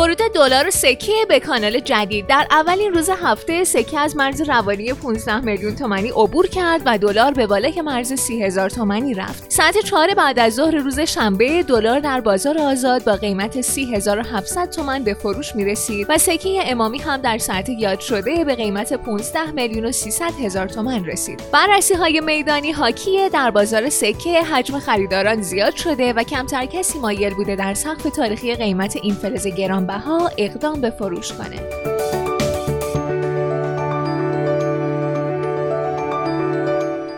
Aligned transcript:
ورود 0.00 0.18
دلار 0.34 0.70
سکه 0.70 1.12
به 1.28 1.40
کانال 1.40 1.80
جدید 1.80 2.26
در 2.26 2.46
اولین 2.50 2.94
روز 2.94 3.10
هفته 3.22 3.64
سکه 3.64 4.00
از 4.00 4.16
مرز 4.16 4.40
روانی 4.40 4.92
15 4.92 5.40
میلیون 5.40 5.76
تومانی 5.76 6.08
عبور 6.08 6.46
کرد 6.46 6.82
و 6.84 6.98
دلار 6.98 7.32
به 7.32 7.46
بالای 7.46 7.80
مرز 7.80 8.12
30 8.12 8.44
هزار 8.44 8.70
تومانی 8.70 9.14
رفت. 9.14 9.50
ساعت 9.50 9.78
4 9.78 10.14
بعد 10.14 10.38
از 10.38 10.54
ظهر 10.54 10.74
روز 10.74 11.00
شنبه 11.00 11.62
دلار 11.62 12.00
در 12.00 12.20
بازار 12.20 12.58
آزاد 12.58 13.04
با 13.04 13.12
قیمت 13.12 13.60
30700 13.60 14.70
تومان 14.70 15.04
به 15.04 15.14
فروش 15.14 15.56
می 15.56 15.64
رسید 15.64 16.06
و 16.08 16.18
سکه 16.18 16.70
امامی 16.70 16.98
هم 16.98 17.16
در 17.16 17.38
ساعت 17.38 17.68
یاد 17.68 18.00
شده 18.00 18.44
به 18.44 18.54
قیمت 18.54 18.92
15 18.92 19.50
میلیون 19.50 19.84
و 19.84 19.92
300 19.92 20.32
هزار 20.44 20.68
تومان 20.68 21.04
رسید. 21.04 21.42
بررسی 21.52 21.94
های 21.94 22.20
میدانی 22.20 22.72
حاکیه 22.72 23.28
در 23.28 23.50
بازار 23.50 23.88
سکه 23.88 24.42
حجم 24.42 24.78
خریداران 24.78 25.42
زیاد 25.42 25.76
شده 25.76 26.12
و 26.12 26.22
کمتر 26.22 26.66
کسی 26.66 26.98
مایل 26.98 27.34
بوده 27.34 27.56
در 27.56 27.74
سقف 27.74 28.02
تاریخی 28.02 28.54
قیمت 28.54 28.96
این 29.02 29.14
فلز 29.14 29.46
گران 29.46 29.89
گرانبها 29.90 30.30
اقدام 30.38 30.80
به 30.80 30.90
فروش 30.90 31.32
کنه. 31.32 31.60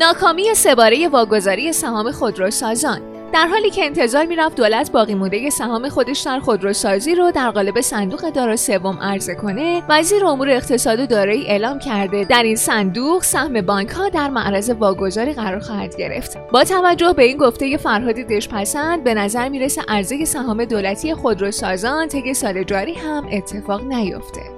ناکامی 0.00 0.54
سباره 0.54 1.08
واگذاری 1.08 1.72
سهام 1.72 2.12
خودروسازان. 2.12 3.15
در 3.32 3.46
حالی 3.46 3.70
که 3.70 3.84
انتظار 3.84 4.26
می‌رفت 4.26 4.56
دولت 4.56 4.92
باقی 4.92 5.14
مونده 5.14 5.50
سهام 5.50 5.88
خودش 5.88 6.20
در 6.20 6.38
خودروسازی 6.40 7.14
رو 7.14 7.30
در 7.30 7.50
قالب 7.50 7.80
صندوق 7.80 8.30
دارا 8.30 8.56
سوم 8.56 8.98
عرضه 9.02 9.34
کنه 9.34 9.82
وزیر 9.88 10.26
امور 10.26 10.50
اقتصاد 10.50 11.00
و 11.00 11.06
دارایی 11.06 11.46
اعلام 11.46 11.78
کرده 11.78 12.24
در 12.24 12.42
این 12.42 12.56
صندوق 12.56 13.22
سهم 13.22 13.60
بانک 13.60 13.90
ها 13.90 14.08
در 14.08 14.30
معرض 14.30 14.70
واگذاری 14.70 15.32
قرار 15.32 15.60
خواهد 15.60 15.96
گرفت. 15.96 16.38
با 16.52 16.64
توجه 16.64 17.12
به 17.12 17.22
این 17.22 17.36
گفته 17.36 17.76
فرهادی 17.76 18.24
دشپسند 18.24 19.04
به 19.04 19.14
نظر 19.14 19.48
می‌رسه 19.48 19.82
عرضه 19.88 20.24
سهام 20.24 20.64
دولتی 20.64 21.14
خودروسازان 21.14 22.08
طی 22.08 22.34
سال 22.34 22.62
جاری 22.62 22.94
هم 22.94 23.28
اتفاق 23.32 23.84
نیفته. 23.84 24.55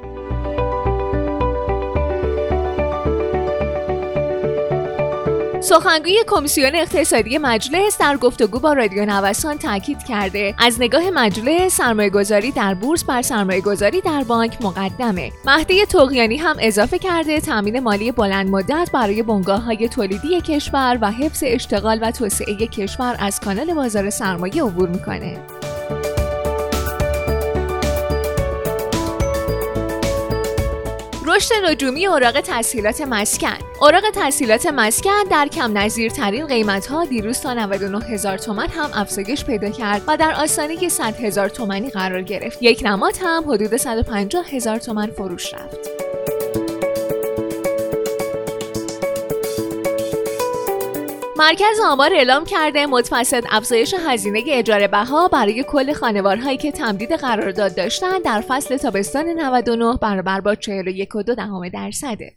سخنگوی 5.69 6.25
کمیسیون 6.27 6.75
اقتصادی 6.75 7.39
مجلس 7.39 7.99
در 7.99 8.17
گفتگو 8.17 8.59
با 8.59 8.73
رادیو 8.73 9.05
نوسان 9.05 9.59
تاکید 9.59 10.03
کرده. 10.03 10.55
از 10.59 10.81
نگاه 10.81 11.11
مجلس 11.11 11.77
سرمایه 11.77 12.11
گذاری 12.11 12.51
در 12.51 12.75
بورس 12.75 13.05
بر 13.05 13.23
سرمایه 13.23 13.61
گذاری 13.61 14.01
در 14.01 14.25
بانک 14.25 14.63
مقدمه. 14.63 15.33
مهدی 15.45 15.87
توقیانی 15.87 16.37
هم 16.37 16.57
اضافه 16.61 16.99
کرده 16.99 17.41
تامین 17.41 17.81
مالی 17.81 18.13
بلند 18.13 18.51
مدت 18.51 18.91
برای 18.95 19.23
بنگاه 19.23 19.61
های 19.61 19.89
تولیدی 19.89 20.41
کشور 20.41 20.99
و 21.01 21.11
حفظ 21.11 21.43
اشتغال 21.47 21.99
و 22.03 22.11
توسعه 22.11 22.67
کشور 22.67 23.17
از 23.19 23.41
کانال 23.41 23.75
بازار 23.75 24.11
سرمایه 24.11 24.65
عبور 24.65 24.89
می‌کنه. 24.89 25.58
رشد 31.39 31.55
نجومی 31.65 32.07
اوراق 32.07 32.41
تسهیلات 32.41 33.01
مسکن. 33.01 33.59
اوراق 33.81 34.03
تسهیلات 34.15 34.67
مسکن 34.67 35.25
در 35.31 35.49
کم 35.49 35.79
نظیرترین 35.79 36.47
قیمت 36.47 36.87
ها 36.87 37.05
دیروز 37.05 37.41
تا 37.41 37.55
99 37.55 38.05
هزار 38.05 38.39
تومن 38.39 38.69
هم 38.69 38.91
افزایش 38.95 39.45
پیدا 39.45 39.71
کرد 39.71 40.03
و 40.07 40.17
در 40.17 40.35
آستانه 40.35 40.89
100 40.89 41.17
هزار 41.17 41.49
تومنی 41.49 41.91
قرار 41.91 42.23
گرفت. 42.23 42.63
یک 42.63 42.83
نماد 42.85 43.15
هم 43.21 43.45
حدود 43.51 43.77
150 43.77 44.47
هزار 44.47 44.79
تومن 44.79 45.07
فروش 45.07 45.55
رفت. 45.55 45.79
مرکز 51.39 51.81
آمار 51.87 52.15
اعلام 52.15 52.45
کرده 52.45 52.87
متوسط 52.87 53.45
افزایش 53.51 53.95
هزینه 54.09 54.45
اجاره 54.47 54.89
بها 54.89 55.29
برای 55.29 55.65
کل 55.69 55.93
خانوارهایی 55.93 56.57
که 56.57 56.73
تمدید 56.73 57.13
قرارداد 57.13 57.77
داشتند 57.77 58.23
در 58.23 58.41
فصل 58.41 58.77
تابستان 58.77 59.29
99 59.29 59.97
برابر 60.03 60.41
با 60.41 60.55
41.2 60.55 61.71
درصده. 61.73 62.33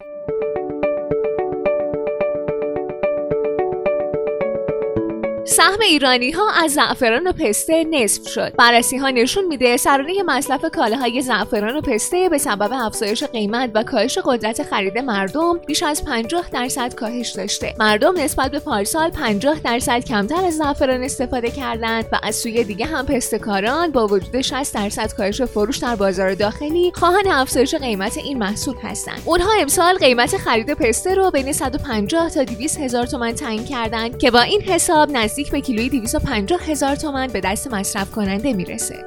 سهم 5.52 5.80
ایرانی 5.82 6.32
ها 6.32 6.52
از 6.64 6.74
زعفران 6.74 7.28
و 7.28 7.32
پسته 7.32 7.84
نصف 7.84 8.28
شد. 8.28 8.54
بررسی 8.58 8.98
ها 8.98 9.10
نشون 9.10 9.46
میده 9.46 9.78
سرانه 9.78 10.24
مصرف 10.26 10.66
کالاهای 10.74 11.22
زعفران 11.22 11.76
و 11.76 11.82
پسته 11.82 12.30
به 12.30 12.38
سبب 12.38 12.70
افزایش 12.74 13.24
قیمت 13.24 13.72
و 13.74 13.84
کاهش 13.84 14.18
قدرت 14.18 14.64
خرید 14.64 14.98
مردم 14.98 15.58
بیش 15.68 15.84
از 15.84 16.06
50 16.06 16.50
درصد 16.50 16.96
کاهش 16.96 17.30
داشته. 17.30 17.74
مردم 17.80 18.20
نسبت 18.20 18.52
به 18.52 18.60
پارسال 18.60 19.10
50 19.10 19.60
درصد 19.60 20.04
کمتر 20.04 20.46
از 20.46 20.58
زعفران 20.58 21.04
استفاده 21.04 21.52
کردند 21.52 22.06
و 22.12 22.20
از 22.24 22.36
سوی 22.36 22.64
دیگه 22.64 22.86
هم 22.86 23.06
پستکاران 23.06 23.92
با 23.92 24.08
وجود 24.08 24.42
60 24.42 24.74
درصد 24.74 25.14
کاهش 25.14 25.42
فروش 25.42 25.78
در 25.78 25.96
بازار 25.96 26.34
داخلی 26.34 26.92
خواهان 26.96 27.28
افزایش 27.28 27.76
قیمت 27.76 28.18
این 28.18 28.38
محصول 28.38 28.76
هستند. 28.84 29.22
اونها 29.26 29.50
امسال 29.60 29.98
قیمت 29.98 30.38
خرید 30.38 30.74
پسته 30.74 31.16
رو 31.16 31.32
بین 31.32 31.54
150 31.54 32.30
تا 32.30 32.44
200 32.44 32.80
هزار 32.80 33.06
تومان 33.06 33.32
تعیین 33.32 33.66
کردند 33.66 34.18
که 34.18 34.32
با 34.32 34.42
این 34.42 34.62
حساب 34.62 35.12
نزدیک 35.12 35.41
به 35.50 35.62
کیلوی 35.62 35.90
250 35.90 36.62
هزار 36.70 36.96
تومن 36.96 37.28
به 37.28 37.42
دست 37.42 37.74
مصرف 37.74 38.12
کننده 38.12 38.54
می‌رسه. 38.54 39.06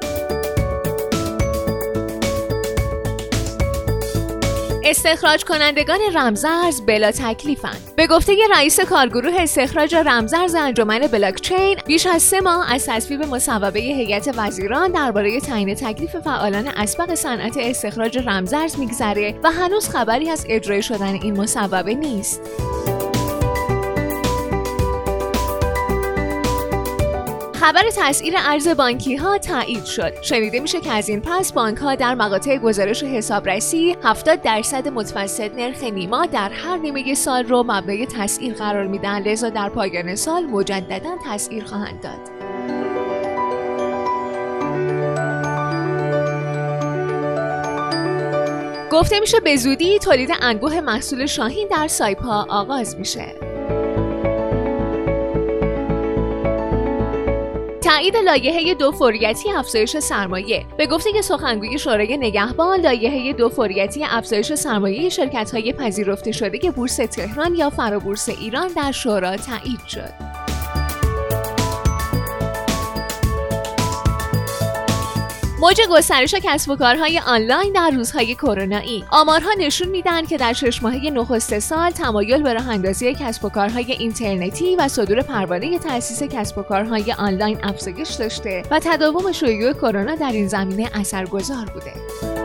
استخراج 4.85 5.43
کنندگان 5.43 5.99
رمزارز 6.13 6.81
بلا 6.81 7.11
تکلیفند. 7.11 7.91
به 7.95 8.07
گفته 8.07 8.33
رئیس 8.51 8.79
کارگروه 8.79 9.33
استخراج 9.39 9.95
رمزارز 9.95 10.55
انجمن 10.55 10.99
بلاکچین 10.99 11.77
بیش 11.87 12.07
از 12.07 12.21
سه 12.21 12.41
ماه 12.41 12.73
از 12.73 12.85
تصویب 12.85 13.23
مصوبه 13.23 13.79
هیئت 13.79 14.33
وزیران 14.37 14.91
درباره 14.91 15.39
تعیین 15.39 15.73
تکلیف 15.73 16.15
فعالان 16.15 16.67
اسبق 16.67 17.13
صنعت 17.15 17.57
استخراج 17.57 18.17
رمزارز 18.17 18.79
میگذره 18.79 19.39
و 19.43 19.51
هنوز 19.51 19.89
خبری 19.89 20.29
از 20.29 20.45
اجرای 20.49 20.81
شدن 20.81 21.13
این 21.13 21.37
مصوبه 21.37 21.93
نیست. 21.93 22.41
خبر 27.65 27.83
تسعیر 27.97 28.33
ارز 28.37 28.67
بانکی 28.67 29.15
ها 29.15 29.37
تایید 29.37 29.85
شد. 29.85 30.13
شنیده 30.21 30.59
میشه 30.59 30.81
که 30.81 30.91
از 30.91 31.09
این 31.09 31.21
پس 31.21 31.53
بانک 31.53 31.77
ها 31.77 31.95
در 31.95 32.15
مقاطع 32.15 32.57
گزارش 32.57 33.03
حسابرسی 33.03 33.97
70 34.03 34.41
درصد 34.41 34.87
متوسط 34.87 35.51
نرخ 35.55 35.83
نیما 35.83 36.25
در 36.25 36.49
هر 36.49 36.77
نیمه 36.77 37.13
سال 37.13 37.45
رو 37.45 37.63
مبنای 37.63 38.05
تسعیر 38.05 38.53
قرار 38.53 38.87
میدن 38.87 39.19
لذا 39.19 39.49
در 39.49 39.69
پایان 39.69 40.15
سال 40.15 40.45
مجددا 40.45 41.17
تسعیر 41.25 41.65
خواهند 41.65 42.01
داد. 42.01 42.19
گفته 48.91 49.19
میشه 49.19 49.39
به 49.39 49.55
زودی 49.55 49.99
تولید 49.99 50.29
انبوه 50.41 50.81
محصول 50.81 51.25
شاهین 51.25 51.67
در 51.67 51.87
سایپا 51.87 52.45
آغاز 52.49 52.95
میشه. 52.99 53.55
تایید 57.85 58.17
لایحه 58.17 58.73
دو 58.73 58.91
فوریتی 58.91 59.51
افزایش 59.51 59.97
سرمایه. 59.97 60.65
به 60.77 60.87
گفته 60.87 61.21
سخنگوی 61.21 61.79
شورای 61.79 62.17
نگهبان 62.17 62.81
لایحه 62.81 63.33
دو 63.33 63.49
فوریتی 63.49 64.03
افزایش 64.03 64.53
سرمایه 64.53 65.09
شرکت 65.09 65.51
های 65.51 65.73
پذیرفته 65.73 66.31
شده 66.31 66.71
بورس 66.71 66.95
تهران 66.95 67.55
یا 67.55 67.69
فرابورس 67.69 68.29
ایران 68.29 68.67
در 68.67 68.91
شورا 68.91 69.37
تایید 69.37 69.85
شد. 69.87 70.34
موج 75.59 75.81
گسترش 75.91 76.35
کسب 76.43 76.71
و 76.71 76.75
کارهای 76.75 77.19
آنلاین 77.27 77.73
در 77.73 77.89
روزهای 77.89 78.35
کرونایی. 78.35 79.05
آمارها 79.11 79.49
نشون 79.59 79.87
میدن 79.87 80.25
که 80.25 80.37
در 80.37 80.53
شش 80.53 80.83
ماهه 80.83 81.09
نخست 81.09 81.59
سال 81.59 81.91
تمایل 81.91 82.43
به 82.43 82.53
راه 82.53 82.69
اندازی 82.69 83.13
کسب 83.13 83.45
و 83.45 83.49
کارهای 83.49 83.91
اینترنتی 83.91 84.75
و 84.75 84.87
صدور 84.87 85.21
پروانه 85.21 85.79
تأسیس 85.79 86.23
کسب 86.23 86.57
و 86.57 86.63
کارهای 86.63 87.13
آنلاین 87.17 87.59
افزایش 87.63 88.09
داشته 88.09 88.63
و 88.71 88.79
تداوم 88.83 89.31
شیوع 89.31 89.73
کرونا 89.73 90.15
در 90.15 90.31
این 90.31 90.47
زمینه 90.47 90.89
اثرگذار 90.93 91.65
بوده. 91.65 92.44